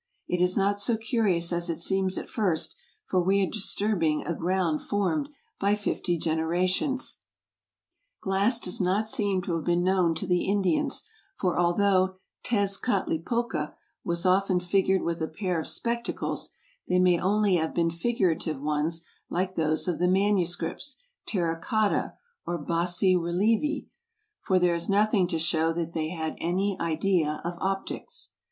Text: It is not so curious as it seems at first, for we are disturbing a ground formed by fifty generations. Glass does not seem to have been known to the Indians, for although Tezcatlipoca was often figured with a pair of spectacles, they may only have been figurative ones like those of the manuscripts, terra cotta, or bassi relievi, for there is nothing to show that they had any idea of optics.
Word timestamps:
It 0.27 0.41
is 0.41 0.57
not 0.57 0.79
so 0.79 0.97
curious 0.97 1.53
as 1.53 1.69
it 1.69 1.79
seems 1.79 2.17
at 2.17 2.27
first, 2.27 2.75
for 3.05 3.21
we 3.21 3.43
are 3.43 3.47
disturbing 3.47 4.25
a 4.25 4.33
ground 4.33 4.81
formed 4.81 5.29
by 5.59 5.75
fifty 5.75 6.17
generations. 6.17 7.19
Glass 8.19 8.59
does 8.59 8.81
not 8.81 9.07
seem 9.07 9.43
to 9.43 9.53
have 9.55 9.63
been 9.65 9.83
known 9.83 10.15
to 10.15 10.25
the 10.25 10.45
Indians, 10.45 11.03
for 11.37 11.59
although 11.59 12.15
Tezcatlipoca 12.43 13.75
was 14.03 14.25
often 14.25 14.59
figured 14.59 15.03
with 15.03 15.21
a 15.21 15.27
pair 15.27 15.59
of 15.59 15.67
spectacles, 15.67 16.49
they 16.87 16.97
may 16.97 17.19
only 17.19 17.57
have 17.57 17.75
been 17.75 17.91
figurative 17.91 18.59
ones 18.59 19.05
like 19.29 19.53
those 19.53 19.87
of 19.87 19.99
the 19.99 20.07
manuscripts, 20.07 20.97
terra 21.27 21.59
cotta, 21.61 22.15
or 22.47 22.57
bassi 22.57 23.13
relievi, 23.13 23.85
for 24.41 24.57
there 24.57 24.73
is 24.73 24.89
nothing 24.89 25.27
to 25.27 25.37
show 25.37 25.71
that 25.71 25.93
they 25.93 26.09
had 26.09 26.33
any 26.39 26.75
idea 26.79 27.39
of 27.45 27.53
optics. 27.59 28.31